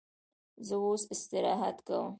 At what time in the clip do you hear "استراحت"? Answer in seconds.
1.13-1.77